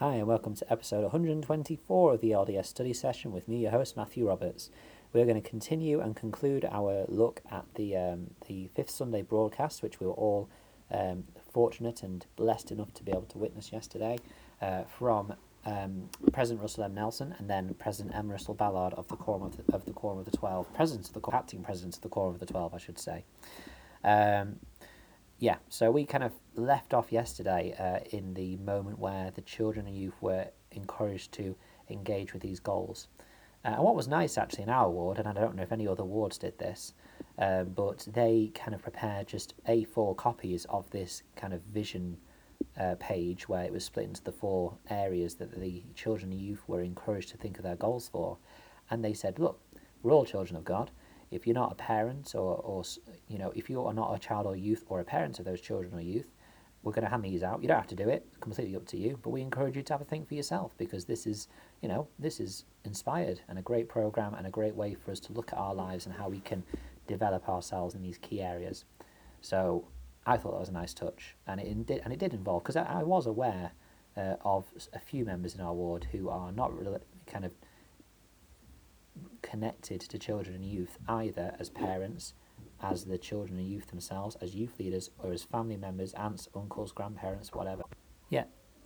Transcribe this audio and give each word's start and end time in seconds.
Hi, 0.00 0.14
and 0.14 0.26
welcome 0.26 0.54
to 0.54 0.72
episode 0.72 1.02
124 1.02 2.14
of 2.14 2.22
the 2.22 2.30
LDS 2.30 2.64
study 2.64 2.94
session 2.94 3.32
with 3.32 3.46
me, 3.46 3.58
your 3.58 3.72
host 3.72 3.98
Matthew 3.98 4.26
Roberts. 4.26 4.70
We're 5.12 5.26
going 5.26 5.42
to 5.42 5.46
continue 5.46 6.00
and 6.00 6.16
conclude 6.16 6.64
our 6.64 7.04
look 7.06 7.42
at 7.52 7.66
the 7.74 7.98
um, 7.98 8.30
the 8.46 8.70
fifth 8.74 8.88
Sunday 8.88 9.20
broadcast, 9.20 9.82
which 9.82 10.00
we 10.00 10.06
were 10.06 10.14
all 10.14 10.48
um, 10.90 11.24
fortunate 11.52 12.02
and 12.02 12.24
blessed 12.36 12.72
enough 12.72 12.94
to 12.94 13.02
be 13.02 13.12
able 13.12 13.26
to 13.26 13.36
witness 13.36 13.72
yesterday, 13.74 14.18
uh, 14.62 14.84
from 14.84 15.34
um, 15.66 16.08
President 16.32 16.62
Russell 16.62 16.84
M. 16.84 16.94
Nelson 16.94 17.34
and 17.38 17.50
then 17.50 17.74
President 17.74 18.16
M. 18.16 18.30
Russell 18.30 18.54
Ballard 18.54 18.94
of 18.94 19.06
the 19.08 19.16
Quorum 19.16 19.42
of 19.42 19.58
the, 19.58 19.70
of 19.74 19.84
the 19.84 19.92
Quorum 19.92 20.18
of 20.18 20.24
the 20.24 20.34
Twelve, 20.34 20.72
President 20.72 21.08
of 21.08 21.12
the 21.12 21.36
acting 21.36 21.62
President 21.62 21.96
of 21.96 22.00
the 22.00 22.08
Quorum 22.08 22.32
of 22.32 22.40
the 22.40 22.46
Twelve, 22.46 22.72
I 22.72 22.78
should 22.78 22.98
say. 22.98 23.26
Um, 24.02 24.60
yeah, 25.40 25.56
so 25.70 25.90
we 25.90 26.04
kind 26.04 26.22
of 26.22 26.32
left 26.54 26.92
off 26.92 27.10
yesterday 27.10 27.74
uh, 27.78 28.06
in 28.14 28.34
the 28.34 28.58
moment 28.58 28.98
where 28.98 29.30
the 29.34 29.40
children 29.40 29.86
and 29.86 29.96
youth 29.96 30.14
were 30.20 30.48
encouraged 30.70 31.32
to 31.32 31.56
engage 31.88 32.34
with 32.34 32.42
these 32.42 32.60
goals. 32.60 33.08
Uh, 33.64 33.68
and 33.68 33.82
what 33.82 33.94
was 33.96 34.06
nice 34.06 34.36
actually 34.36 34.64
in 34.64 34.68
our 34.68 34.90
ward, 34.90 35.18
and 35.18 35.26
I 35.26 35.32
don't 35.32 35.56
know 35.56 35.62
if 35.62 35.72
any 35.72 35.88
other 35.88 36.04
wards 36.04 36.36
did 36.36 36.58
this, 36.58 36.92
uh, 37.38 37.64
but 37.64 38.06
they 38.12 38.52
kind 38.54 38.74
of 38.74 38.82
prepared 38.82 39.28
just 39.28 39.54
A4 39.66 40.14
copies 40.14 40.66
of 40.66 40.90
this 40.90 41.22
kind 41.36 41.54
of 41.54 41.62
vision 41.62 42.18
uh, 42.78 42.96
page 43.00 43.48
where 43.48 43.64
it 43.64 43.72
was 43.72 43.84
split 43.84 44.08
into 44.08 44.22
the 44.22 44.32
four 44.32 44.76
areas 44.90 45.36
that 45.36 45.58
the 45.58 45.82
children 45.94 46.32
and 46.32 46.40
youth 46.40 46.62
were 46.66 46.82
encouraged 46.82 47.30
to 47.30 47.38
think 47.38 47.56
of 47.56 47.64
their 47.64 47.76
goals 47.76 48.10
for. 48.12 48.36
And 48.90 49.02
they 49.02 49.14
said, 49.14 49.38
look, 49.38 49.58
we're 50.02 50.12
all 50.12 50.26
children 50.26 50.56
of 50.56 50.64
God 50.66 50.90
if 51.30 51.46
you're 51.46 51.54
not 51.54 51.72
a 51.72 51.76
parent 51.76 52.34
or, 52.34 52.56
or 52.56 52.82
you 53.28 53.38
know 53.38 53.52
if 53.54 53.70
you 53.70 53.84
are 53.84 53.94
not 53.94 54.14
a 54.14 54.18
child 54.18 54.46
or 54.46 54.56
youth 54.56 54.84
or 54.88 55.00
a 55.00 55.04
parent 55.04 55.38
of 55.38 55.44
those 55.44 55.60
children 55.60 55.94
or 55.94 56.00
youth 56.00 56.30
we're 56.82 56.92
going 56.92 57.04
to 57.04 57.10
hand 57.10 57.24
these 57.24 57.42
out. 57.42 57.60
You 57.60 57.68
don't 57.68 57.76
have 57.76 57.86
to 57.88 57.94
do 57.94 58.08
it. 58.08 58.24
It's 58.28 58.38
completely 58.38 58.74
up 58.74 58.86
to 58.86 58.96
you. 58.96 59.18
But 59.22 59.30
we 59.30 59.42
encourage 59.42 59.76
you 59.76 59.82
to 59.82 59.92
have 59.92 60.00
a 60.00 60.04
think 60.04 60.28
for 60.28 60.34
yourself 60.34 60.72
because 60.78 61.04
this 61.04 61.26
is 61.26 61.48
you 61.82 61.88
know 61.88 62.08
this 62.18 62.40
is 62.40 62.64
inspired 62.84 63.40
and 63.48 63.58
a 63.58 63.62
great 63.62 63.88
program 63.88 64.34
and 64.34 64.46
a 64.46 64.50
great 64.50 64.74
way 64.74 64.94
for 64.94 65.10
us 65.10 65.20
to 65.20 65.32
look 65.32 65.52
at 65.52 65.58
our 65.58 65.74
lives 65.74 66.06
and 66.06 66.14
how 66.14 66.28
we 66.28 66.40
can 66.40 66.62
develop 67.06 67.48
ourselves 67.48 67.94
in 67.94 68.02
these 68.02 68.18
key 68.18 68.40
areas. 68.40 68.84
So 69.40 69.84
i 70.26 70.36
thought 70.36 70.52
that 70.52 70.60
was 70.60 70.68
a 70.68 70.72
nice 70.72 70.94
touch. 70.94 71.36
And 71.46 71.60
it 71.60 71.86
did 71.86 72.00
and 72.04 72.12
it 72.12 72.18
did 72.18 72.32
involve 72.32 72.62
because 72.62 72.76
I, 72.76 72.84
I, 72.84 73.02
was 73.02 73.26
aware 73.26 73.72
uh, 74.16 74.36
of 74.44 74.64
a 74.92 74.98
few 74.98 75.24
members 75.24 75.54
in 75.54 75.60
our 75.60 75.74
ward 75.74 76.06
who 76.12 76.28
are 76.28 76.52
not 76.52 76.76
really 76.76 76.98
kind 77.26 77.44
of 77.44 77.52
connected 79.50 80.00
to 80.00 80.18
children 80.18 80.54
and 80.54 80.64
youth 80.64 80.98
either 81.08 81.54
as 81.58 81.68
parents, 81.68 82.34
as 82.82 83.04
the 83.04 83.18
children 83.18 83.58
and 83.58 83.68
youth 83.68 83.88
themselves, 83.88 84.36
as 84.40 84.54
youth 84.54 84.78
leaders, 84.78 85.10
or 85.18 85.32
as 85.32 85.42
family 85.42 85.76
members, 85.76 86.14
aunts, 86.14 86.48
uncles, 86.54 86.92
grandparents, 86.92 87.52
whatever. 87.52 87.82
Yeah, 88.28 88.44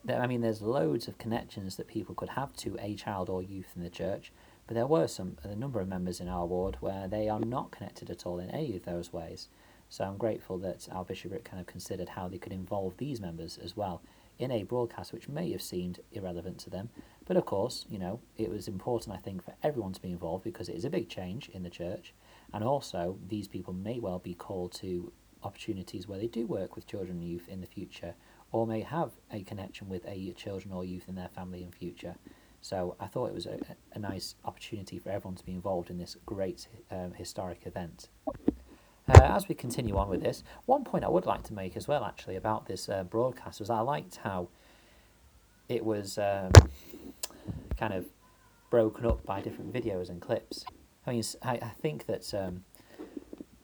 I 0.09 0.27
mean, 0.27 0.41
there's 0.41 0.63
loads 0.63 1.07
of 1.09 1.19
connections 1.19 1.77
that 1.77 1.87
people 1.87 2.15
could 2.15 2.31
have 2.31 2.55
to 2.57 2.77
a 2.81 2.95
child 2.95 3.29
or 3.29 3.43
youth 3.43 3.73
in 3.77 3.83
the 3.83 3.91
church, 3.91 4.33
but 4.67 4.75
there 4.75 4.87
were 4.87 5.07
some 5.07 5.37
a 5.43 5.55
number 5.55 5.81
of 5.81 5.89
members 5.89 6.21
in 6.21 6.29
our 6.29 6.47
ward 6.47 6.79
where 6.81 7.07
they 7.09 7.29
are 7.29 7.41
not 7.41 7.71
connected 7.71 8.11
at 8.11 8.25
all 8.25 8.39
in 8.39 8.51
any 8.51 8.77
of 8.77 8.85
those 8.85 9.13
ways. 9.13 9.49
So 9.91 10.05
I'm 10.05 10.17
grateful 10.17 10.59
that 10.59 10.89
our 10.91 11.05
bishopric 11.05 11.45
kind 11.45 11.61
of 11.61 11.67
considered 11.67 12.09
how 12.11 12.29
they 12.29 12.39
could 12.39 12.53
involve 12.53 12.97
these 12.97 13.21
members 13.21 13.59
as 13.63 13.77
well 13.77 14.03
in 14.39 14.51
a 14.51 14.65
broadcast 14.65 15.13
which 15.13 15.29
may 15.29 15.53
have 15.53 15.63
seemed 15.63 16.01
irrelevant 16.11 16.59
to 16.59 16.71
them. 16.71 16.89
But 17.27 17.37
of 17.37 17.47
course, 17.47 17.87
you 17.89 17.99
know, 17.99 18.21
it 18.37 18.51
was 18.51 18.69
important, 18.69 19.17
I 19.17 19.21
think, 19.21 19.45
for 19.45 19.55
everyone 19.63 19.93
to 19.93 20.03
be 20.03 20.11
involved 20.11 20.45
because 20.45 20.69
it 20.69 20.77
is 20.77 20.85
a 20.85 20.91
big 20.91 21.09
change 21.09 21.49
in 21.49 21.63
the 21.63 21.71
church. 21.71 22.13
And 22.53 22.63
also, 22.63 23.19
these 23.29 23.49
people 23.49 23.73
may 23.73 23.99
well 23.99 24.19
be 24.19 24.35
called 24.35 24.73
to 24.73 25.13
opportunities 25.43 26.07
where 26.07 26.19
they 26.19 26.27
do 26.27 26.47
work 26.47 26.75
with 26.77 26.87
children 26.87 27.19
and 27.19 27.29
youth 27.29 27.49
in 27.49 27.61
the 27.61 27.67
future 27.67 28.15
or 28.53 28.67
may 28.67 28.81
have 28.81 29.11
a 29.33 29.43
connection 29.43 29.89
with 29.89 30.07
a 30.07 30.33
children 30.33 30.73
or 30.73 30.85
youth 30.85 31.09
in 31.09 31.15
their 31.15 31.29
family 31.29 31.63
in 31.63 31.73
future. 31.73 32.15
So 32.61 32.97
I 32.99 33.07
thought 33.07 33.27
it 33.27 33.35
was 33.35 33.47
a, 33.47 33.59
a 33.93 33.99
nice 33.99 34.37
opportunity 34.45 34.99
for 34.99 35.11
everyone 35.11 35.37
to 35.37 35.45
be 35.45 35.53
involved 35.53 35.91
in 35.91 35.99
this 35.99 36.17
great 36.25 36.69
um, 36.91 37.13
historic 37.13 37.67
event. 37.67 38.09
Uh, 39.07 39.21
as 39.23 39.49
we 39.49 39.55
continue 39.55 39.97
on 39.99 40.09
with 40.09 40.23
this, 40.23 40.43
one 40.65 40.83
point 40.83 41.05
I 41.05 41.09
would 41.09 41.27
like 41.27 41.43
to 41.45 41.53
make 41.53 41.77
as 41.77 41.87
well, 41.87 42.05
actually, 42.05 42.37
about 42.37 42.67
this 42.67 42.89
uh, 42.89 43.03
broadcast 43.03 43.61
was 43.61 43.69
I 43.69 43.81
liked 43.81 44.17
how 44.17 44.49
it 45.69 45.85
was 45.85 46.17
um, 46.17 46.53
kind 47.89 47.99
of 47.99 48.07
broken 48.71 49.05
up 49.05 49.27
by 49.27 49.43
different 49.43 49.71
videos 49.71 50.09
and 50.09 50.19
clips. 50.21 50.65
I 51.07 51.13
mean, 51.13 51.23
I, 51.43 51.53
I 51.57 51.73
think 51.83 52.07
that 52.07 52.33
um, 52.33 52.65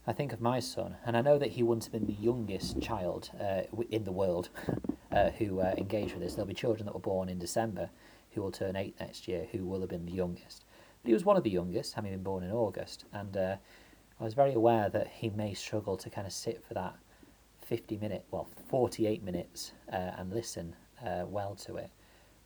I 0.07 0.13
think 0.13 0.35
of 0.35 0.43
my 0.43 0.61
son, 0.61 0.97
and 1.07 1.17
I 1.17 1.23
know 1.23 1.39
that 1.39 1.53
he 1.53 1.63
wouldn't 1.63 1.85
have 1.85 1.93
been 1.93 2.07
the 2.07 2.23
youngest 2.23 2.83
child 2.83 3.31
uh, 3.41 3.63
in 3.91 4.05
the 4.05 4.13
world 4.13 4.51
uh, 5.13 5.31
who 5.31 5.61
uh, 5.61 5.73
engaged 5.79 6.13
with 6.13 6.23
this. 6.23 6.35
There'll 6.35 6.47
be 6.47 6.55
children 6.55 6.85
that 6.85 6.93
were 6.93 7.01
born 7.01 7.31
in 7.31 7.39
December 7.39 7.89
who 8.33 8.43
will 8.43 8.53
turn 8.53 8.77
eight 8.77 8.95
next 9.01 9.27
year 9.27 9.47
who 9.53 9.67
will 9.67 9.81
have 9.81 9.89
been 9.89 10.05
the 10.05 10.13
youngest. 10.13 10.67
But 11.03 11.09
he 11.09 11.15
was 11.15 11.25
one 11.25 11.39
of 11.39 11.43
the 11.43 11.51
youngest, 11.51 11.95
having 11.95 12.11
been 12.11 12.23
born 12.23 12.45
in 12.45 12.53
August, 12.53 13.07
and 13.15 13.35
uh, 13.35 13.57
I 14.21 14.25
was 14.25 14.35
very 14.35 14.53
aware 14.53 14.91
that 14.91 15.09
he 15.09 15.31
may 15.31 15.55
struggle 15.55 15.97
to 15.97 16.11
kind 16.11 16.27
of 16.27 16.33
sit 16.35 16.63
for 16.69 16.75
that 16.75 16.95
50 17.65 17.97
minute, 17.97 18.27
well, 18.31 18.49
48 18.69 19.25
minutes 19.25 19.73
uh, 19.91 20.11
and 20.19 20.31
listen 20.31 20.77
uh, 21.03 21.25
well 21.27 21.55
to 21.55 21.77
it. 21.77 21.91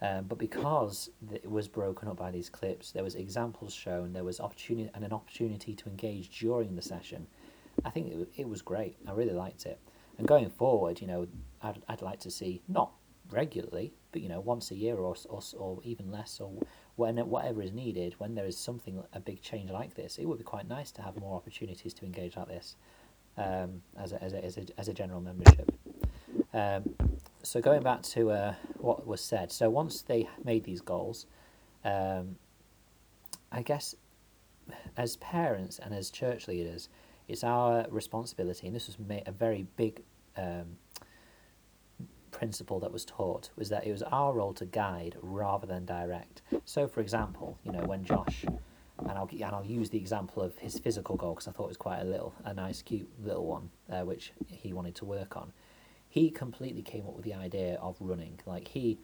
Um, 0.03 0.25
but 0.25 0.39
because 0.39 1.11
it 1.33 1.51
was 1.51 1.69
broken 1.69 2.09
up 2.09 2.17
by 2.17 2.31
these 2.31 2.51
clips, 2.51 2.91
there 2.91 3.05
was 3.05 3.15
examples 3.15 3.73
shown, 3.73 4.13
there 4.13 4.25
was 4.25 4.41
opportunity 4.41 4.91
and 4.95 5.05
an 5.05 5.13
opportunity 5.13 5.75
to 5.75 5.89
engage 5.89 6.39
during 6.39 6.77
the 6.77 6.83
session. 6.83 7.27
I 7.85 7.91
think 7.91 8.13
it, 8.13 8.29
it 8.37 8.49
was 8.49 8.61
great. 8.61 8.97
I 9.07 9.13
really 9.13 9.33
liked 9.33 9.67
it. 9.67 9.79
And 10.19 10.27
going 10.27 10.51
forward, 10.51 11.01
you 11.01 11.07
know, 11.07 11.27
I'd, 11.63 11.83
I'd 11.89 12.03
like 12.03 12.21
to 12.21 12.31
see 12.31 12.63
not 12.69 12.93
regularly, 13.31 13.93
but 14.13 14.21
you 14.21 14.29
know, 14.29 14.41
once 14.41 14.71
a 14.71 14.75
year 14.75 14.97
or 14.97 15.17
or, 15.29 15.41
or 15.59 15.81
even 15.85 16.11
less, 16.11 16.41
or 16.41 16.53
when 16.97 17.17
whatever 17.29 17.63
is 17.63 17.73
needed, 17.73 18.15
when 18.19 18.35
there 18.35 18.47
is 18.47 18.57
something 18.57 19.03
a 19.13 19.21
big 19.21 19.43
change 19.43 19.71
like 19.71 19.95
this, 19.95 20.19
it 20.19 20.27
would 20.27 20.39
be 20.39 20.45
quite 20.45 20.69
nice 20.69 20.91
to 20.93 21.03
have 21.03 21.17
more 21.17 21.37
opportunities 21.37 21.95
to 21.95 22.05
engage 22.05 22.37
like 22.37 22.49
this 22.49 22.77
um, 23.39 23.83
as, 23.99 24.13
a, 24.13 24.23
as, 24.23 24.33
a, 24.33 24.45
as, 24.45 24.57
a, 24.59 24.67
as 24.79 24.89
a 24.89 24.93
general 24.95 25.21
membership. 25.21 25.73
Um, 26.53 26.95
so 27.45 27.61
going 27.61 27.83
back 27.83 28.03
to 28.03 28.31
uh, 28.31 28.55
what 28.79 29.07
was 29.07 29.21
said, 29.21 29.53
so 29.53 29.71
once 29.71 30.03
they 30.03 30.29
made 30.43 30.65
these 30.65 30.81
goals, 30.81 31.27
um, 31.85 32.37
I 33.53 33.63
guess 33.63 33.95
as 34.97 35.17
parents 35.17 35.79
and 35.79 35.95
as 35.95 36.11
church 36.11 36.49
leaders, 36.49 36.89
it's 37.29 37.45
our 37.45 37.87
responsibility, 37.91 38.67
and 38.67 38.75
this 38.75 38.87
was 38.87 38.97
a 39.27 39.33
very 39.33 39.67
big 39.77 40.03
um, 40.37 40.79
principle 42.31 42.81
that 42.81 42.93
was 42.93 43.05
taught 43.05 43.51
was 43.57 43.69
that 43.69 43.87
it 43.87 43.93
was 43.93 44.03
our 44.03 44.33
role 44.33 44.53
to 44.55 44.67
guide 44.67 45.17
rather 45.23 45.67
than 45.67 45.85
direct. 45.85 46.43
So, 46.65 46.89
for 46.89 47.01
example, 47.01 47.59
you 47.63 47.73
know, 47.73 47.85
when 47.85 48.05
Josh, 48.05 48.45
and 48.99 49.11
I'll 49.11 49.29
and 49.31 49.45
I'll 49.45 49.65
use 49.65 49.91
the 49.91 49.99
example 49.99 50.43
of 50.43 50.57
his 50.59 50.79
physical 50.79 51.17
goal 51.17 51.35
because 51.35 51.49
I 51.49 51.53
thought 51.53 51.65
it 51.65 51.69
was 51.69 51.77
quite 51.77 52.01
a 52.01 52.05
little, 52.05 52.35
a 52.45 52.55
nice, 52.55 52.83
cute 52.83 53.09
little 53.23 53.47
one, 53.47 53.71
uh, 53.91 54.03
which 54.03 54.33
he 54.49 54.73
wanted 54.73 54.95
to 54.97 55.05
work 55.05 55.37
on. 55.37 55.53
He 56.15 56.31
completely 56.31 56.83
came 56.83 57.09
up 57.09 57.17
with 57.17 57.25
the 57.25 57.35
idea 57.35 57.75
of 57.83 57.97
running. 57.99 58.39
Like 58.47 58.69
he 58.69 59.01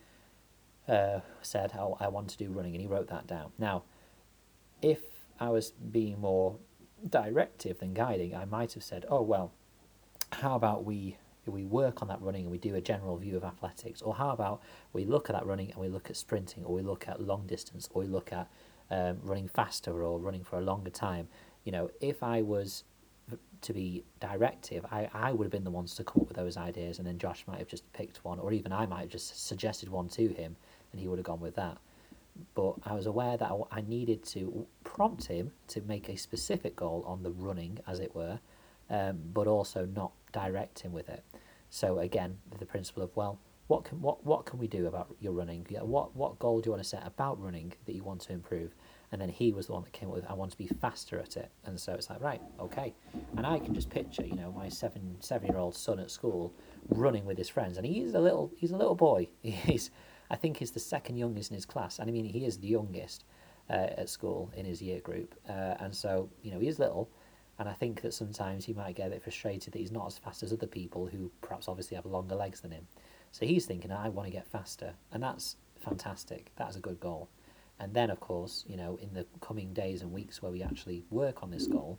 uh, 0.87 1.19
said, 1.43 1.73
"Oh, 1.77 1.97
I 1.99 2.07
want 2.07 2.29
to 2.31 2.39
do 2.39 2.53
running," 2.53 2.73
and 2.77 2.81
he 2.81 2.87
wrote 2.87 3.09
that 3.09 3.27
down. 3.27 3.51
Now, 3.59 3.83
if 4.81 5.01
I 5.41 5.49
was 5.49 5.73
being 5.73 6.21
more 6.21 6.59
directive 7.09 7.81
than 7.81 7.95
guiding, 7.95 8.37
I 8.37 8.45
might 8.45 8.75
have 8.75 8.85
said, 8.85 9.07
"Oh 9.09 9.23
well, 9.23 9.51
how 10.31 10.55
about 10.55 10.85
we 10.85 11.17
we 11.47 11.65
work 11.65 12.01
on 12.01 12.07
that 12.07 12.23
running 12.23 12.43
and 12.43 12.51
we 12.53 12.59
do 12.59 12.77
a 12.77 12.81
general 12.81 13.17
view 13.17 13.37
of 13.37 13.43
athletics? 13.43 14.03
Or 14.03 14.15
how 14.15 14.31
about 14.31 14.63
we 14.93 15.05
look 15.05 15.29
at 15.29 15.33
that 15.35 15.45
running 15.45 15.73
and 15.73 15.81
we 15.81 15.89
look 15.89 16.11
at 16.11 16.17
sprinting, 16.17 16.65
or 16.65 16.77
we 16.77 16.83
look 16.83 17.09
at 17.09 17.21
long 17.21 17.45
distance, 17.45 17.89
or 17.93 18.03
we 18.03 18.09
look 18.09 18.33
at 18.33 18.49
um, 18.89 19.19
running 19.25 19.49
faster 19.49 20.05
or 20.05 20.21
running 20.21 20.45
for 20.45 20.59
a 20.59 20.63
longer 20.63 20.91
time? 20.91 21.27
You 21.65 21.73
know, 21.73 21.91
if 22.01 22.23
I 22.23 22.43
was 22.43 22.85
to 23.63 23.73
be 23.73 24.05
directive, 24.21 24.85
I, 24.91 25.09
I 25.13 25.33
would 25.33 25.45
have 25.45 25.53
been 25.53 25.65
the 25.65 25.71
ones 25.71 25.95
to 25.97 26.05
come 26.05 26.23
up 26.23 26.29
with 26.29 26.37
those 26.37 26.57
ideas, 26.57 26.99
and 26.99 27.07
then 27.07 27.19
Josh 27.19 27.45
might 27.47 27.59
have 27.59 27.69
just 27.69 27.91
picked 27.93 28.25
one, 28.25 28.39
or 28.39 28.53
even 28.53 28.73
I 28.73 28.87
might 28.87 29.01
have 29.01 29.09
just 29.09 29.47
suggested 29.47 29.89
one 29.89 30.09
to 30.11 30.29
him, 30.29 30.57
and 30.93 31.01
he 31.01 31.09
would 31.09 31.19
have 31.19 31.27
gone 31.27 31.41
with 31.41 31.57
that. 31.57 31.79
But 32.55 32.75
I 32.85 32.95
was 32.95 33.07
aware 33.07 33.37
that 33.37 33.53
I 33.71 33.81
needed 33.83 34.25
to 34.27 34.67
prompt 34.85 35.27
him 35.27 35.53
to 35.69 35.81
make 35.83 36.09
a 36.09 36.17
specific 36.17 36.77
goal 36.77 37.05
on 37.07 37.23
the 37.23 37.31
running, 37.31 37.79
as 37.87 38.01
it 38.01 38.15
were, 38.15 38.41
um, 38.89 39.19
but 39.33 39.47
also 39.47 39.87
not 39.87 40.13
direct 40.33 40.81
him 40.81 40.93
with 40.93 41.09
it. 41.09 41.25
So 41.71 41.99
again, 41.99 42.39
the 42.59 42.67
principle 42.67 43.03
of 43.03 43.15
well, 43.15 43.39
what 43.69 43.85
can 43.85 44.01
what 44.01 44.25
what 44.27 44.47
can 44.47 44.59
we 44.59 44.67
do 44.67 44.87
about 44.87 45.15
your 45.21 45.33
running? 45.33 45.67
What 45.71 46.17
what 46.17 46.39
goal 46.39 46.61
do 46.61 46.69
you 46.69 46.73
want 46.73 46.83
to 46.83 46.89
set 46.89 47.07
about 47.07 47.41
running 47.41 47.73
that 47.87 47.95
you 47.95 48.03
want 48.03 48.23
to 48.23 48.33
improve? 48.33 48.75
And 49.13 49.21
then 49.21 49.29
he 49.29 49.53
was 49.53 49.67
the 49.67 49.73
one 49.73 49.83
that 49.83 49.93
came 49.93 50.09
up 50.09 50.15
with 50.15 50.25
I 50.29 50.35
want 50.35 50.53
to 50.53 50.59
be 50.59 50.69
faster 50.69 51.19
at 51.19 51.37
it. 51.37 51.51
And 51.65 51.79
so 51.79 51.95
it's 51.95 52.09
like 52.11 52.21
right, 52.21 52.41
okay. 52.61 52.95
And 53.37 53.47
I 53.47 53.59
can 53.59 53.75
just 53.75 53.91
picture 53.91 54.25
you 54.25 54.37
know 54.37 54.53
my 54.53 54.69
seven 54.69 55.17
seven 55.21 55.49
year 55.49 55.59
old 55.59 55.75
son 55.75 55.99
at 55.99 56.11
school 56.11 56.53
running 56.89 57.25
with 57.25 57.39
his 57.39 57.49
friends, 57.49 57.77
and 57.77 57.87
he's 57.87 58.15
a 58.15 58.21
little 58.21 58.53
he's 58.57 58.73
a 58.73 58.77
little 58.77 58.95
boy. 58.95 59.29
He's 59.43 59.91
I 60.33 60.37
think 60.37 60.59
he's 60.59 60.71
the 60.71 60.81
second 60.81 61.17
youngest 61.17 61.51
in 61.51 61.57
his 61.57 61.67
class, 61.67 61.99
and 61.99 62.09
I 62.09 62.13
mean 62.13 62.25
he 62.25 62.45
is 62.45 62.59
the 62.59 62.69
youngest 62.69 63.25
uh, 63.69 63.89
at 63.99 64.09
school 64.09 64.53
in 64.55 64.65
his 64.65 64.81
year 64.81 65.01
group. 65.01 65.35
Uh, 65.49 65.75
and 65.81 65.95
so 65.95 66.29
you 66.43 66.53
know 66.53 66.61
he 66.61 66.69
is 66.69 66.79
little 66.79 67.11
and 67.61 67.69
I 67.69 67.75
think 67.75 68.01
that 68.01 68.15
sometimes 68.15 68.65
he 68.65 68.73
might 68.73 68.97
get 68.97 69.09
a 69.09 69.11
bit 69.11 69.23
frustrated 69.23 69.75
that 69.75 69.79
he's 69.79 69.93
not 69.93 70.07
as 70.07 70.17
fast 70.17 70.43
as 70.43 70.51
other 70.51 70.67
people 70.67 71.05
who 71.07 71.31
perhaps 71.43 71.69
obviously 71.69 71.95
have 71.95 72.07
longer 72.07 72.35
legs 72.35 72.63
than 72.63 72.71
him. 72.71 72.87
So 73.33 73.45
he's 73.45 73.67
thinking, 73.67 73.93
I 73.93 74.09
want 74.09 74.27
to 74.27 74.33
get 74.33 74.49
faster. 74.49 74.95
And 75.13 75.23
that's 75.23 75.57
fantastic. 75.79 76.53
That's 76.57 76.77
a 76.77 76.81
good 76.81 76.99
goal. 77.01 77.29
And 77.81 77.95
then, 77.95 78.11
of 78.11 78.21
course, 78.21 78.65
you 78.69 78.77
know, 78.77 78.99
in 79.01 79.15
the 79.15 79.27
coming 79.41 79.73
days 79.73 80.03
and 80.03 80.13
weeks 80.13 80.43
where 80.43 80.53
we 80.53 80.63
actually 80.63 81.05
work 81.11 81.43
on 81.43 81.51
this 81.51 81.67
goal, 81.67 81.99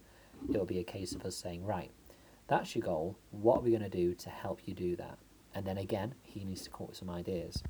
it'll 0.50 0.66
be 0.66 0.78
a 0.80 0.84
case 0.84 1.14
of 1.14 1.26
us 1.26 1.36
saying, 1.36 1.66
right, 1.66 1.90
that's 2.48 2.76
your 2.76 2.84
goal. 2.84 3.18
What 3.32 3.58
are 3.58 3.62
we 3.62 3.72
going 3.72 3.82
to 3.82 3.90
do 3.90 4.14
to 4.14 4.30
help 4.30 4.60
you 4.66 4.76
do 4.76 4.96
that? 4.98 5.18
And 5.56 5.66
then 5.66 5.80
again, 5.80 6.14
he 6.22 6.44
needs 6.46 6.62
to 6.64 6.70
come 6.70 6.84
up 6.84 6.90
with 6.90 6.98
some 6.98 7.10
ideas. 7.10 7.64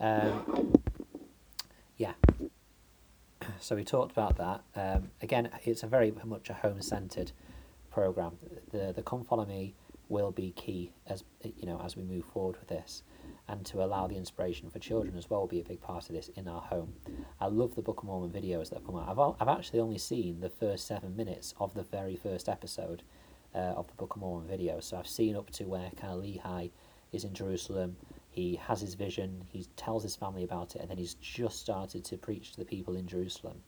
Um, 0.00 0.72
yeah. 1.96 2.12
So 3.58 3.74
we 3.74 3.82
talked 3.82 4.12
about 4.12 4.36
that. 4.36 4.62
Um, 4.76 5.10
again, 5.20 5.50
it's 5.64 5.82
a 5.82 5.88
very 5.88 6.12
much 6.24 6.48
a 6.48 6.52
home-centered 6.52 7.32
program. 7.90 8.38
The 8.70 8.92
the 8.94 9.02
come 9.02 9.24
follow 9.24 9.44
me 9.44 9.74
will 10.12 10.30
be 10.30 10.52
key 10.52 10.92
as 11.06 11.24
you 11.42 11.66
know 11.66 11.80
as 11.84 11.96
we 11.96 12.04
move 12.04 12.24
forward 12.26 12.56
with 12.60 12.68
this, 12.68 13.02
and 13.48 13.64
to 13.66 13.82
allow 13.82 14.06
the 14.06 14.16
inspiration 14.16 14.70
for 14.70 14.78
children 14.78 15.16
as 15.16 15.28
well 15.28 15.40
will 15.40 15.48
be 15.48 15.60
a 15.60 15.64
big 15.64 15.80
part 15.80 16.08
of 16.08 16.14
this 16.14 16.28
in 16.36 16.46
our 16.46 16.60
home. 16.60 16.92
I 17.40 17.46
love 17.46 17.74
the 17.74 17.82
Book 17.82 17.98
of 18.02 18.04
Mormon 18.04 18.30
videos 18.30 18.68
that 18.68 18.76
have 18.76 18.86
come 18.86 18.96
out. 18.96 19.08
I've 19.08 19.48
I've 19.48 19.56
actually 19.58 19.80
only 19.80 19.98
seen 19.98 20.40
the 20.40 20.50
first 20.50 20.86
seven 20.86 21.16
minutes 21.16 21.54
of 21.58 21.74
the 21.74 21.82
very 21.84 22.14
first 22.14 22.48
episode 22.48 23.02
uh, 23.54 23.80
of 23.80 23.88
the 23.88 23.94
Book 23.94 24.14
of 24.14 24.20
Mormon 24.20 24.46
video, 24.46 24.80
so 24.80 24.98
I've 24.98 25.08
seen 25.08 25.34
up 25.34 25.50
to 25.52 25.64
where 25.64 25.90
kind 25.96 26.12
of 26.12 26.22
Lehi 26.22 26.70
is 27.10 27.24
in 27.24 27.32
Jerusalem. 27.34 27.96
He 28.30 28.56
has 28.56 28.80
his 28.80 28.94
vision. 28.94 29.44
He 29.48 29.66
tells 29.76 30.02
his 30.02 30.16
family 30.16 30.44
about 30.44 30.74
it, 30.76 30.82
and 30.82 30.90
then 30.90 30.98
he's 30.98 31.14
just 31.14 31.58
started 31.58 32.04
to 32.04 32.16
preach 32.16 32.52
to 32.52 32.58
the 32.58 32.64
people 32.64 32.96
in 32.96 33.06
Jerusalem. 33.06 33.58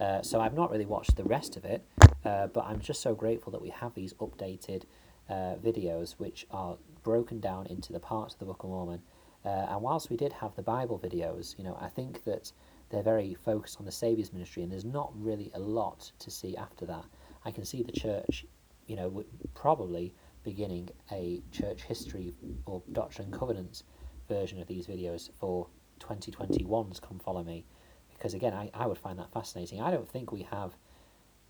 Uh, 0.00 0.22
so 0.22 0.40
I've 0.40 0.54
not 0.54 0.70
really 0.70 0.86
watched 0.86 1.16
the 1.16 1.24
rest 1.24 1.56
of 1.56 1.64
it, 1.64 1.84
uh, 2.24 2.48
but 2.48 2.64
I'm 2.64 2.80
just 2.80 3.00
so 3.00 3.14
grateful 3.14 3.52
that 3.52 3.62
we 3.62 3.70
have 3.70 3.94
these 3.94 4.12
updated 4.14 4.82
uh, 5.28 5.54
videos 5.62 6.12
which 6.12 6.46
are 6.50 6.76
broken 7.02 7.40
down 7.40 7.66
into 7.66 7.92
the 7.92 8.00
parts 8.00 8.34
of 8.34 8.40
the 8.40 8.46
Book 8.46 8.62
of 8.64 8.70
Mormon. 8.70 9.02
Uh, 9.44 9.66
and 9.68 9.82
whilst 9.82 10.10
we 10.10 10.16
did 10.16 10.32
have 10.32 10.54
the 10.56 10.62
Bible 10.62 10.98
videos, 10.98 11.56
you 11.58 11.64
know, 11.64 11.76
I 11.80 11.88
think 11.88 12.24
that 12.24 12.50
they're 12.90 13.02
very 13.02 13.34
focused 13.34 13.78
on 13.78 13.86
the 13.86 13.92
Saviour's 13.92 14.32
ministry, 14.32 14.62
and 14.62 14.72
there's 14.72 14.84
not 14.84 15.12
really 15.14 15.50
a 15.54 15.58
lot 15.58 16.10
to 16.20 16.30
see 16.30 16.56
after 16.56 16.86
that. 16.86 17.04
I 17.44 17.50
can 17.50 17.64
see 17.64 17.82
the 17.82 17.92
church, 17.92 18.46
you 18.86 18.96
know, 18.96 19.24
probably 19.54 20.14
beginning 20.44 20.90
a 21.10 21.42
church 21.50 21.82
history 21.82 22.34
or 22.66 22.82
Doctrine 22.92 23.26
and 23.26 23.34
Covenants 23.34 23.84
version 24.28 24.60
of 24.60 24.68
these 24.68 24.86
videos 24.86 25.30
for 25.38 25.66
2021's 26.00 27.00
Come 27.00 27.18
Follow 27.18 27.42
Me, 27.42 27.64
because 28.12 28.34
again, 28.34 28.54
I, 28.54 28.70
I 28.72 28.86
would 28.86 28.98
find 28.98 29.18
that 29.18 29.32
fascinating. 29.32 29.80
I 29.80 29.90
don't 29.90 30.08
think 30.08 30.32
we 30.32 30.42
have 30.42 30.76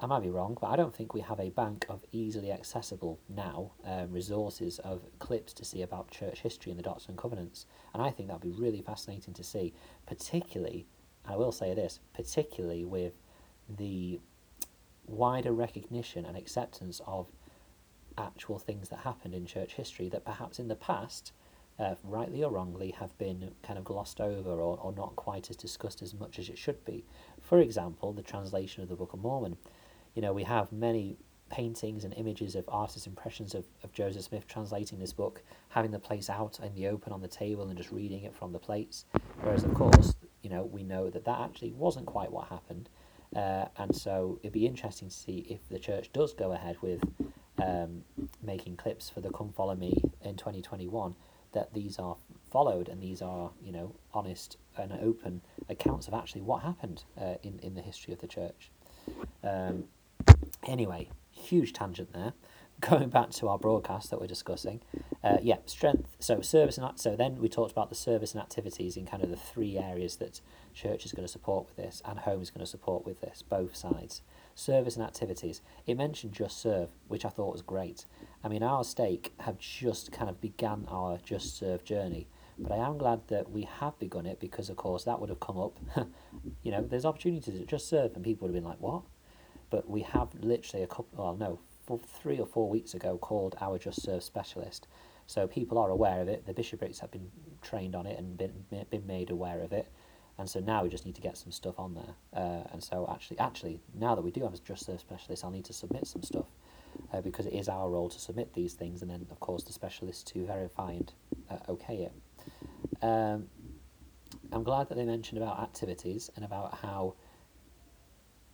I 0.01 0.07
might 0.07 0.23
be 0.23 0.31
wrong, 0.31 0.59
but 0.61 0.69
I 0.69 0.77
don't 0.77 0.95
think 0.95 1.15
we 1.15 1.21
have 1.21 1.39
a 1.41 1.51
bank 1.51 1.87
of 1.89 2.05
easily 2.13 2.51
accessible 2.51 3.21
now 3.29 3.73
um, 3.85 4.13
resources 4.13 4.79
of 4.81 5.03
clips 5.19 5.53
to 5.55 5.65
see 5.65 5.83
about 5.83 6.11
church 6.11 6.41
history 6.41 6.71
and 6.71 6.79
the 6.79 6.83
Doctrine 6.83 7.13
and 7.13 7.19
Covenants. 7.19 7.67
And 7.95 8.03
I 8.03 8.11
think 8.11 8.29
that'd 8.29 8.43
be 8.43 8.51
really 8.51 8.83
fascinating 8.83 9.35
to 9.35 9.45
see, 9.45 9.73
particularly, 10.07 10.87
I 11.25 11.37
will 11.37 11.53
say 11.53 11.75
this, 11.75 12.01
particularly 12.13 12.85
with 12.85 13.15
the 13.69 14.21
wider 15.07 15.53
recognition 15.53 16.27
and 16.27 16.37
acceptance 16.37 17.01
of 17.07 17.29
actual 18.19 18.59
things 18.59 18.89
that 18.89 19.01
happened 19.01 19.35
in 19.35 19.47
church 19.47 19.75
history 19.75 20.09
that 20.09 20.25
perhaps 20.25 20.59
in 20.59 20.69
the 20.69 20.77
past, 20.77 21.33
uh, 21.79 21.95
rightly 22.03 22.43
or 22.43 22.51
wrongly, 22.51 22.91
have 22.91 23.17
been 23.17 23.53
kind 23.63 23.79
of 23.79 23.85
glossed 23.85 24.21
over 24.21 24.51
or, 24.51 24.79
or 24.79 24.93
not 24.93 25.15
quite 25.17 25.51
as 25.51 25.57
discussed 25.57 26.03
as 26.03 26.15
much 26.15 26.39
as 26.39 26.49
it 26.49 26.59
should 26.59 26.85
be. 26.85 27.05
For 27.41 27.61
example, 27.61 28.13
the 28.13 28.23
translation 28.23 28.83
of 28.83 28.89
the 28.89 28.97
Book 28.97 29.13
of 29.13 29.21
Mormon 29.21 29.57
you 30.15 30.23
know, 30.23 30.33
we 30.33 30.45
have 30.45 30.71
many 30.73 31.17
paintings 31.51 32.05
and 32.05 32.15
images 32.15 32.55
of 32.57 32.65
artists' 32.69 33.07
impressions 33.07 33.55
of, 33.55 33.65
of 33.83 33.93
Joseph 33.93 34.25
Smith 34.25 34.47
translating 34.47 34.99
this 34.99 35.13
book, 35.13 35.43
having 35.69 35.91
the 35.91 35.99
place 35.99 36.31
out 36.31 36.59
in 36.61 36.75
the 36.75 36.89
open 36.89 37.13
on 37.13 37.21
the 37.21 37.29
table 37.29 37.69
and 37.69 37.77
just 37.77 37.93
reading 37.93 38.25
it 38.25 38.35
from 38.35 38.53
the 38.53 38.59
plates. 38.59 39.05
Whereas, 39.41 39.65
of 39.65 39.75
course, 39.75 40.15
you 40.43 40.51
know, 40.51 40.65
we 40.65 40.83
know 40.83 41.11
that 41.11 41.25
that 41.25 41.41
actually 41.41 41.73
wasn't 41.73 42.07
quite 42.07 42.33
what 42.33 42.49
happened. 42.49 42.89
Uh, 43.35 43.67
and 43.79 43.95
so 43.95 44.39
it'd 44.43 44.53
be 44.53 44.67
interesting 44.67 45.09
to 45.09 45.15
see 45.15 45.47
if 45.49 45.69
the 45.69 45.79
church 45.79 46.13
does 46.13 46.33
go 46.35 46.53
ahead 46.53 46.77
with 46.83 47.03
um, 47.63 48.03
making 48.43 48.77
clips 48.77 49.11
for 49.11 49.21
the 49.21 49.31
Come 49.31 49.53
Follow 49.53 49.75
Me 49.75 50.03
in 50.23 50.37
2021, 50.37 51.15
that 51.53 51.73
these 51.73 51.99
are 51.99 52.17
followed 52.51 52.89
and 52.89 53.01
these 53.01 53.23
are, 53.23 53.51
you 53.63 53.73
know, 53.73 53.95
honest 54.13 54.57
and 54.77 54.93
open 54.93 55.41
accounts 55.69 56.09
of 56.09 56.15
actually 56.15 56.43
what 56.43 56.63
happened 56.63 57.05
uh, 57.21 57.35
in, 57.43 57.59
in 57.61 57.75
the 57.75 57.81
history 57.81 58.13
of 58.13 58.21
the 58.21 58.27
church. 58.27 58.71
Um, 59.43 59.85
Anyway, 60.67 61.11
huge 61.31 61.73
tangent 61.73 62.13
there. 62.13 62.33
Going 62.81 63.09
back 63.09 63.31
to 63.31 63.49
our 63.49 63.59
broadcast 63.59 64.11
that 64.11 64.21
we're 64.21 64.27
discussing, 64.27 64.81
uh, 65.23 65.37
yeah, 65.41 65.59
strength. 65.65 66.17
So 66.19 66.41
service 66.41 66.77
and 66.77 66.99
so 66.99 67.15
then 67.15 67.37
we 67.37 67.49
talked 67.49 67.71
about 67.71 67.89
the 67.89 67.95
service 67.95 68.33
and 68.33 68.43
activities 68.43 68.97
in 68.97 69.07
kind 69.07 69.23
of 69.23 69.31
the 69.31 69.37
three 69.37 69.79
areas 69.79 70.17
that 70.17 70.41
church 70.75 71.07
is 71.07 71.13
going 71.13 71.25
to 71.25 71.33
support 71.33 71.67
with 71.67 71.77
this, 71.77 72.03
and 72.05 72.19
home 72.19 72.43
is 72.43 72.51
going 72.51 72.65
to 72.65 72.71
support 72.71 73.07
with 73.07 73.21
this, 73.21 73.43
both 73.43 73.77
sides. 73.77 74.23
Service 74.57 74.97
and 74.97 75.05
activities. 75.05 75.63
It 75.87 75.97
mentioned 75.97 76.33
just 76.33 76.61
serve, 76.61 76.91
which 77.07 77.25
I 77.25 77.29
thought 77.29 77.53
was 77.53 77.63
great. 77.63 78.07
I 78.43 78.49
mean, 78.49 78.63
our 78.65 78.83
stake 78.83 79.33
have 79.41 79.59
just 79.59 80.11
kind 80.11 80.29
of 80.29 80.41
began 80.41 80.85
our 80.89 81.19
just 81.25 81.57
serve 81.57 81.85
journey, 81.85 82.27
but 82.59 82.73
I 82.73 82.77
am 82.87 82.99
glad 82.99 83.29
that 83.29 83.51
we 83.51 83.69
have 83.81 83.99
begun 83.99 84.27
it 84.27 84.41
because, 84.41 84.69
of 84.69 84.77
course, 84.77 85.05
that 85.05 85.21
would 85.21 85.31
have 85.31 85.41
come 85.41 85.59
up. 85.59 85.79
you 86.63 86.73
know, 86.73 86.83
there's 86.83 87.05
opportunities 87.05 87.59
to 87.59 87.67
just 87.67 87.89
serve, 87.89 88.15
and 88.15 88.25
people 88.25 88.47
would 88.47 88.55
have 88.55 88.63
been 88.63 88.69
like, 88.69 88.81
"What? 88.81 89.03
But 89.71 89.89
we 89.89 90.03
have 90.03 90.29
literally 90.41 90.85
a 90.85 90.87
couple, 90.87 91.09
well, 91.13 91.37
no, 91.37 91.59
four, 91.87 92.01
three 92.07 92.39
or 92.39 92.47
four 92.47 92.69
weeks 92.69 92.95
ago 92.95 93.19
called 93.19 93.57
our 93.61 93.79
Just 93.79 94.03
Serve 94.03 94.23
Specialist. 94.23 94.87
So 95.27 95.47
people 95.47 95.79
are 95.79 95.91
aware 95.91 96.21
of 96.21 96.29
it. 96.29 96.47
The 96.47 96.53
bishoprics 96.53 96.99
have 97.01 97.11
been 97.11 97.31
trained 97.63 97.95
on 97.95 98.07
it 98.07 98.19
and 98.19 98.37
been 98.37 98.65
been 98.91 99.07
made 99.07 99.31
aware 99.31 99.61
of 99.63 99.73
it, 99.73 99.91
and 100.37 100.49
so 100.49 100.61
now 100.61 100.83
we 100.83 100.91
just 100.91 101.07
need 101.07 101.15
to 101.15 101.23
get 101.23 101.39
some 101.39 101.51
stuff 101.51 101.79
on 101.79 101.95
there. 101.95 102.15
Uh, 102.35 102.65
and 102.73 102.85
so 102.85 103.09
actually, 103.11 103.39
actually, 103.39 103.81
now 103.95 104.15
that 104.15 104.23
we 104.23 104.31
do 104.31 104.43
have 104.43 104.53
a 104.53 104.59
Just 104.59 104.85
Serve 104.85 105.01
Specialist, 105.01 105.43
I'll 105.43 105.51
need 105.51 105.65
to 105.65 105.73
submit 105.73 106.07
some 106.07 106.23
stuff 106.23 106.47
uh, 107.13 107.21
because 107.23 107.47
it 107.47 107.55
is 107.55 107.69
our 107.69 107.89
role 107.89 108.11
to 108.11 108.21
submit 108.21 108.53
these 108.53 108.75
things, 108.75 109.01
and 109.01 109.11
then 109.11 109.27
of 109.31 109.41
course 109.41 109.63
the 109.65 109.73
specialist 109.73 110.27
to 110.29 110.45
verify 110.45 110.93
and 110.93 111.13
uh, 111.51 111.57
okay 111.71 112.09
it. 112.11 112.13
Um, 113.03 113.49
I'm 114.53 114.63
glad 114.63 114.89
that 114.89 114.97
they 114.97 115.05
mentioned 115.05 115.43
about 115.43 115.61
activities 115.61 116.31
and 116.37 116.45
about 116.45 116.79
how 116.79 117.15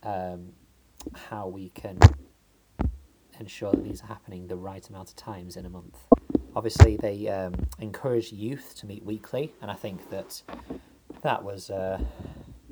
um, 0.03 0.53
how 1.13 1.47
we 1.47 1.69
can 1.69 1.99
ensure 3.39 3.71
that 3.71 3.83
these 3.83 4.01
are 4.03 4.07
happening 4.07 4.47
the 4.47 4.55
right 4.55 4.87
amount 4.89 5.09
of 5.09 5.15
times 5.15 5.57
in 5.57 5.65
a 5.65 5.69
month. 5.69 5.97
Obviously, 6.55 6.97
they 6.97 7.27
um, 7.27 7.53
encourage 7.79 8.31
youth 8.31 8.75
to 8.77 8.85
meet 8.85 9.03
weekly, 9.03 9.53
and 9.61 9.71
I 9.71 9.75
think 9.75 10.09
that 10.09 10.41
that 11.21 11.43
was 11.43 11.69
uh, 11.69 11.99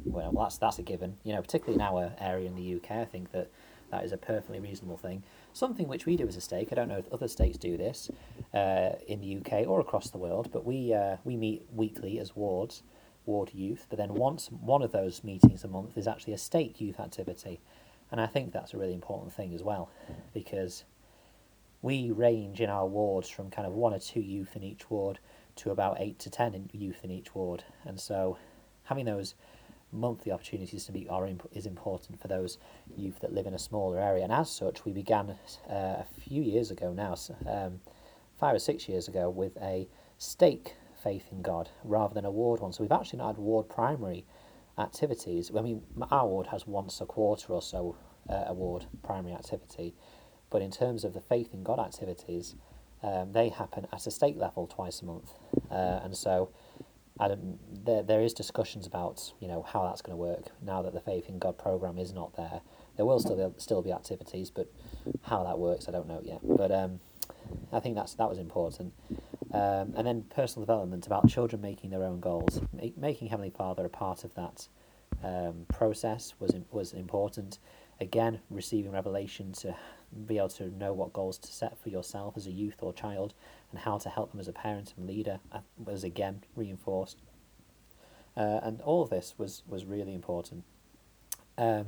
well, 0.06 0.32
that's 0.32 0.58
that's 0.58 0.80
a 0.80 0.84
given. 0.84 1.18
You 1.24 1.34
know, 1.34 1.42
particularly 1.42 1.76
in 1.76 1.82
our 1.82 2.14
area 2.20 2.48
in 2.48 2.56
the 2.56 2.76
UK, 2.76 2.92
I 2.92 3.06
think 3.06 3.32
that 3.32 3.50
that 3.92 4.04
is 4.04 4.12
a 4.12 4.18
perfectly 4.18 4.60
reasonable 4.60 4.98
thing. 4.98 5.24
Something 5.54 5.88
which 5.88 6.06
we 6.06 6.16
do 6.16 6.28
as 6.28 6.36
a 6.36 6.42
stake. 6.42 6.70
I 6.72 6.76
don't 6.76 6.88
know 6.88 6.98
if 6.98 7.12
other 7.12 7.28
states 7.28 7.58
do 7.58 7.78
this 7.78 8.12
uh, 8.54 8.92
in 9.08 9.22
the 9.22 9.38
UK 9.38 9.68
or 9.68 9.80
across 9.80 10.10
the 10.10 10.18
world, 10.18 10.50
but 10.52 10.66
we 10.66 10.94
uh, 10.94 11.18
we 11.24 11.36
meet 11.36 11.66
weekly 11.74 12.20
as 12.20 12.36
wards, 12.36 12.84
ward 13.26 13.52
youth. 13.54 13.86
But 13.90 13.98
then 13.98 14.14
once 14.14 14.50
one 14.52 14.82
of 14.82 14.92
those 14.92 15.24
meetings 15.24 15.64
a 15.64 15.68
month 15.68 15.98
is 15.98 16.08
actually 16.08 16.34
a 16.34 16.38
stake 16.38 16.80
youth 16.80 17.00
activity. 17.00 17.60
And 18.12 18.20
I 18.20 18.28
think 18.28 18.52
that's 18.52 18.74
a 18.74 18.78
really 18.78 18.94
important 18.94 19.34
thing 19.34 19.54
as 19.54 19.64
well, 19.64 19.90
because 20.34 20.84
we 21.82 22.12
range 22.12 22.60
in 22.60 22.70
our 22.70 22.88
wards 22.88 23.30
from 23.30 23.50
kind 23.50 23.68
of 23.68 23.74
one 23.74 23.94
or 23.94 24.00
two 24.00 24.20
youth 24.20 24.56
in 24.56 24.64
each 24.64 24.90
ward 24.90 25.20
to 25.58 25.72
about 25.72 25.98
eight 26.00 26.20
to 26.20 26.30
ten 26.30 26.70
youth 26.74 27.04
in 27.04 27.12
each 27.12 27.36
ward. 27.36 27.64
And 27.86 28.00
so 28.00 28.38
having 28.84 29.06
those 29.06 29.36
monthly 29.92 30.32
opportunities 30.32 30.86
to 30.86 30.92
meet 30.92 31.10
are 31.10 31.28
imp- 31.28 31.50
is 31.52 31.66
important 31.66 32.22
for 32.22 32.28
those 32.28 32.58
youth 32.96 33.20
that 33.20 33.34
live 33.34 33.48
in 33.48 33.54
a 33.54 33.60
smaller 33.60 34.00
area. 34.00 34.24
And 34.24 34.34
as 34.34 34.50
such, 34.50 34.86
we 34.86 34.92
began 34.92 35.36
uh, 35.70 35.74
a 35.74 36.06
few 36.20 36.42
years 36.42 36.72
ago 36.72 36.94
now, 36.94 37.16
um, 37.48 37.80
five 38.38 38.56
or 38.56 38.60
six 38.60 38.90
years 38.90 39.08
ago, 39.08 39.30
with 39.30 39.56
a 39.58 39.88
stake 40.18 40.76
faith 41.04 41.26
in 41.32 41.42
God 41.42 41.70
rather 41.84 42.14
than 42.14 42.26
a 42.26 42.32
ward 42.32 42.60
one. 42.60 42.74
So 42.74 42.84
we've 42.84 42.92
actually 42.92 43.20
not 43.20 43.28
had 43.28 43.38
ward 43.38 43.70
primary 43.70 44.26
activities. 44.80 45.52
I 45.56 45.62
mean, 45.62 45.84
our 46.12 46.28
ward 46.28 46.48
has 46.48 46.66
once 46.66 47.02
a 47.02 47.06
quarter 47.06 47.54
or 47.54 47.62
so 47.62 47.96
uh, 48.30 48.44
award 48.48 48.86
primary 49.04 49.34
activity, 49.34 49.96
but 50.50 50.62
in 50.62 50.72
terms 50.72 51.04
of 51.04 51.14
the 51.14 51.22
faith 51.22 51.54
in 51.54 51.64
God 51.64 51.80
activities, 51.80 52.56
um, 53.04 53.32
they 53.32 53.50
happen 53.50 53.88
at 53.94 54.08
a 54.08 54.12
state 54.12 54.38
level 54.38 54.68
twice 54.68 55.02
a 55.02 55.06
month, 55.06 55.32
uh, 55.72 56.02
and 56.04 56.16
so 56.16 56.52
there 57.84 58.02
there 58.04 58.22
is 58.22 58.34
discussions 58.34 58.88
about 58.88 59.34
you 59.40 59.48
know 59.48 59.62
how 59.62 59.86
that's 59.86 60.02
going 60.02 60.14
to 60.14 60.18
work 60.18 60.48
now 60.62 60.82
that 60.82 60.94
the 60.94 61.02
faith 61.02 61.28
in 61.28 61.38
God 61.38 61.58
program 61.58 61.98
is 61.98 62.14
not 62.14 62.36
there. 62.36 62.62
There 62.96 63.06
will 63.06 63.20
still 63.20 63.36
be, 63.36 63.60
still 63.60 63.82
be 63.82 63.92
activities, 63.92 64.50
but 64.52 64.72
how 65.24 65.44
that 65.44 65.60
works, 65.60 65.88
I 65.88 65.92
don't 65.92 66.08
know 66.08 66.22
yet. 66.24 66.40
But 66.44 66.72
um, 66.72 67.00
I 67.72 67.80
think 67.80 67.96
that's 67.96 68.14
that 68.16 68.30
was 68.30 68.38
important. 68.38 68.94
Um, 69.52 69.94
and 69.98 70.06
then 70.06 70.24
personal 70.30 70.66
development 70.66 71.08
about 71.08 71.28
children 71.28 71.62
making 71.62 71.90
their 71.90 72.04
own 72.04 72.20
goals, 72.20 72.62
making 72.96 73.30
Heavenly 73.30 73.50
Father 73.50 73.86
a 73.86 73.90
part 73.90 74.24
of 74.24 74.34
that 74.36 74.68
um, 75.24 75.66
process 75.68 76.36
was 76.40 76.56
was 76.72 76.94
important. 76.94 77.60
Again, 78.00 78.40
receiving 78.50 78.92
revelation 78.92 79.52
to 79.54 79.76
be 80.26 80.38
able 80.38 80.50
to 80.50 80.70
know 80.78 80.94
what 80.94 81.14
goals 81.14 81.38
to 81.40 81.52
set 81.52 81.82
for 81.82 81.90
yourself 81.90 82.38
as 82.38 82.48
a 82.48 82.52
youth 82.52 82.78
or 82.82 82.94
child, 82.94 83.34
and 83.72 83.80
how 83.80 83.98
to 83.98 84.10
help 84.10 84.32
them 84.32 84.40
as 84.40 84.48
a 84.48 84.54
parent 84.54 84.94
and 84.98 85.08
leader 85.08 85.40
uh, 85.52 85.60
was 85.84 86.04
again 86.04 86.44
reinforced. 86.56 87.18
Uh, 88.38 88.60
and 88.64 88.82
all 88.82 89.02
of 89.02 89.10
this 89.10 89.36
was, 89.38 89.64
was 89.68 89.84
really 89.86 90.14
important. 90.14 90.64
Um, 91.58 91.88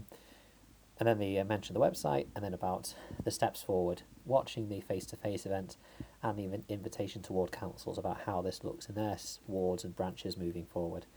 and 1.01 1.07
then 1.07 1.17
they 1.17 1.39
uh, 1.39 1.43
mentioned 1.43 1.75
the 1.75 1.79
website, 1.81 2.27
and 2.35 2.45
then 2.45 2.53
about 2.53 2.93
the 3.23 3.31
steps 3.31 3.63
forward, 3.63 4.03
watching 4.23 4.69
the 4.69 4.81
face 4.81 5.03
to 5.07 5.17
face 5.17 5.47
event, 5.47 5.75
and 6.21 6.37
the 6.37 6.43
inv- 6.43 6.69
invitation 6.69 7.23
toward 7.23 7.51
councils 7.51 7.97
about 7.97 8.21
how 8.27 8.39
this 8.39 8.63
looks 8.63 8.85
in 8.85 8.93
their 8.93 9.17
wards 9.47 9.83
and 9.83 9.95
branches 9.95 10.37
moving 10.37 10.67
forward. 10.67 11.07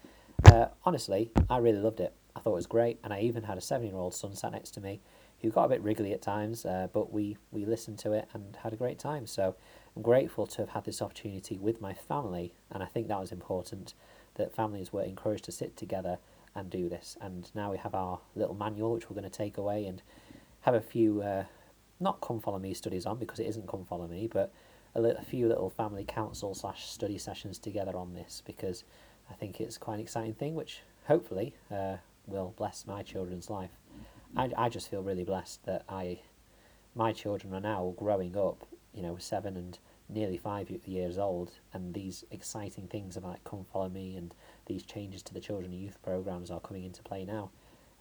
Uh, 0.47 0.69
honestly, 0.87 1.31
I 1.51 1.59
really 1.59 1.81
loved 1.81 2.01
it. 2.01 2.15
I 2.35 2.41
thought 2.41 2.53
it 2.53 2.55
was 2.55 2.67
great, 2.67 2.99
and 3.05 3.13
I 3.13 3.21
even 3.21 3.43
had 3.43 3.59
a 3.59 3.61
seven 3.61 3.87
year 3.87 3.97
old 3.97 4.15
son 4.15 4.35
sat 4.35 4.53
next 4.53 4.71
to 4.71 4.81
me 4.81 5.03
who 5.43 5.51
got 5.51 5.65
a 5.65 5.69
bit 5.69 5.83
wriggly 5.83 6.15
at 6.15 6.23
times, 6.23 6.65
uh, 6.65 6.89
but 6.95 7.13
we, 7.13 7.37
we 7.51 7.67
listened 7.67 7.99
to 7.99 8.13
it 8.13 8.27
and 8.33 8.57
had 8.63 8.73
a 8.73 8.77
great 8.77 8.99
time. 8.99 9.27
So 9.27 9.55
I'm 9.95 10.01
grateful 10.01 10.47
to 10.47 10.63
have 10.63 10.71
had 10.71 10.85
this 10.85 11.03
opportunity 11.03 11.59
with 11.59 11.83
my 11.83 11.93
family, 11.93 12.55
and 12.71 12.83
I 12.83 12.87
think 12.87 13.09
that 13.09 13.21
was 13.21 13.33
important 13.33 13.93
that 14.37 14.57
families 14.57 14.95
were 14.95 15.03
encouraged 15.03 15.45
to 15.45 15.53
sit 15.53 15.77
together 15.77 16.21
and 16.55 16.71
do 16.71 16.89
this. 16.89 17.17
And 17.21 17.51
now 17.55 17.71
we 17.71 17.79
have 17.79 17.95
our 17.95 18.21
little 18.35 18.55
manual, 18.55 18.93
which 18.93 19.11
we're 19.11 19.15
going 19.15 19.31
to 19.31 19.39
take 19.39 19.59
away 19.59 19.87
and 19.87 20.03
have 20.63 20.75
a 20.75 20.81
few, 20.81 21.23
uh, 21.23 21.45
not 22.01 22.21
come 22.21 22.41
follow 22.41 22.59
me 22.59 22.75
studies 22.75 23.07
on 23.07 23.19
because 23.19 23.41
it 23.41 23.47
isn't 23.47 23.69
come 23.69 23.85
follow 23.85 24.07
me, 24.07 24.29
but 24.33 24.53
a, 24.95 25.01
a 25.03 25.23
few 25.23 25.49
little 25.49 25.71
family 25.71 26.05
council 26.05 26.55
slash 26.55 26.87
study 26.87 27.19
sessions 27.19 27.59
together 27.59 27.97
on 27.97 28.15
this 28.15 28.43
because 28.45 28.85
I 29.31 29.35
think 29.35 29.61
it's 29.61 29.79
quite 29.79 29.95
an 29.95 30.01
exciting 30.01 30.35
thing, 30.35 30.55
which 30.55 30.83
hopefully 31.07 31.55
uh, 31.71 31.97
will 32.27 32.55
bless 32.57 32.87
my 32.87 33.03
children's 33.03 33.51
life. 33.51 33.71
I, 34.37 34.51
I 34.57 34.69
just 34.69 34.91
feel 34.91 35.03
really 35.03 35.25
blessed 35.25 35.65
that 35.65 35.85
I, 35.89 36.21
my 36.95 37.13
children 37.13 37.55
are 37.55 37.61
now 37.61 37.95
growing 37.97 38.37
up, 38.37 38.67
you 38.93 39.03
know, 39.03 39.17
seven 39.19 39.57
and 39.57 39.79
nearly 40.09 40.37
five 40.37 40.71
years 40.85 41.19
old, 41.19 41.53
and 41.73 41.95
these 41.95 42.25
exciting 42.31 42.87
things 42.89 43.17
about 43.17 43.43
Come 43.45 43.65
Follow 43.73 43.89
Me 43.89 44.17
and 44.17 44.35
these 44.67 44.83
changes 44.83 45.23
to 45.25 45.35
the 45.35 45.41
children 45.41 45.73
and 45.73 45.81
youth 45.81 45.99
programs 46.03 46.51
are 46.51 46.61
coming 46.61 46.85
into 46.85 47.03
play 47.03 47.25
now, 47.25 47.51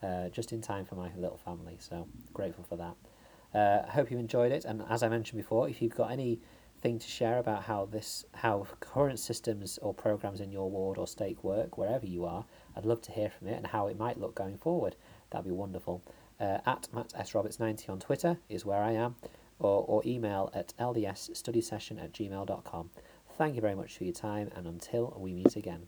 uh, 0.01 0.29
just 0.29 0.51
in 0.51 0.61
time 0.61 0.85
for 0.85 0.95
my 0.95 1.11
little 1.15 1.37
family. 1.37 1.77
So 1.79 2.07
grateful 2.33 2.63
for 2.63 2.75
that. 2.77 2.95
Uh, 3.57 3.85
I 3.87 3.91
hope 3.91 4.11
you 4.11 4.17
enjoyed 4.17 4.51
it, 4.51 4.65
and 4.65 4.83
as 4.89 5.03
I 5.03 5.09
mentioned 5.09 5.41
before, 5.41 5.69
if 5.69 5.81
you've 5.81 5.95
got 5.95 6.11
anything 6.11 6.99
to 6.99 7.07
share 7.07 7.37
about 7.37 7.63
how 7.63 7.85
this, 7.85 8.25
how 8.33 8.67
current 8.79 9.19
systems 9.19 9.77
or 9.81 9.93
programs 9.93 10.41
in 10.41 10.51
your 10.51 10.69
ward 10.69 10.97
or 10.97 11.07
stake 11.07 11.43
work, 11.43 11.77
wherever 11.77 12.05
you 12.05 12.25
are, 12.25 12.45
I'd 12.75 12.85
love 12.85 13.01
to 13.03 13.11
hear 13.11 13.29
from 13.29 13.47
it 13.47 13.57
and 13.57 13.67
how 13.67 13.87
it 13.87 13.97
might 13.97 14.19
look 14.19 14.35
going 14.35 14.57
forward. 14.57 14.95
That'd 15.29 15.45
be 15.45 15.51
wonderful. 15.51 16.01
Uh, 16.39 16.57
at 16.65 16.87
Matt 16.91 17.13
S. 17.15 17.35
Roberts 17.35 17.59
90 17.59 17.89
on 17.89 17.99
Twitter 17.99 18.37
is 18.49 18.65
where 18.65 18.81
I 18.81 18.91
am, 18.93 19.15
or, 19.63 19.85
or 19.87 20.01
email 20.05 20.49
at 20.53 20.73
ldsstudysession 20.79 22.03
at 22.03 22.13
gmail.com. 22.13 22.89
Thank 23.37 23.55
you 23.55 23.61
very 23.61 23.75
much 23.75 23.97
for 23.97 24.03
your 24.03 24.13
time, 24.13 24.51
and 24.55 24.67
until 24.67 25.15
we 25.17 25.33
meet 25.33 25.55
again. 25.55 25.87